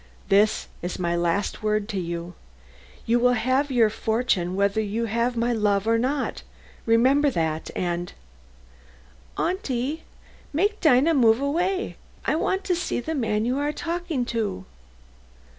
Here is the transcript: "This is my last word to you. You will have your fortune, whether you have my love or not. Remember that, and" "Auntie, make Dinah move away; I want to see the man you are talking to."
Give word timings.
"This 0.29 0.67
is 0.81 0.97
my 0.97 1.15
last 1.15 1.61
word 1.61 1.87
to 1.89 1.99
you. 1.99 2.33
You 3.05 3.19
will 3.19 3.33
have 3.33 3.69
your 3.69 3.91
fortune, 3.91 4.55
whether 4.55 4.81
you 4.81 5.05
have 5.05 5.37
my 5.37 5.53
love 5.53 5.87
or 5.87 5.99
not. 5.99 6.41
Remember 6.87 7.29
that, 7.29 7.69
and" 7.75 8.11
"Auntie, 9.37 10.01
make 10.51 10.81
Dinah 10.81 11.13
move 11.13 11.39
away; 11.39 11.97
I 12.25 12.33
want 12.35 12.63
to 12.63 12.75
see 12.75 12.99
the 12.99 13.13
man 13.13 13.45
you 13.45 13.59
are 13.59 13.71
talking 13.71 14.25
to." 14.25 14.65